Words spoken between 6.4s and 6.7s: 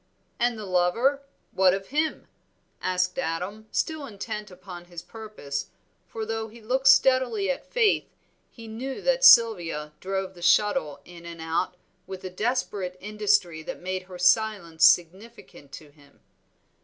he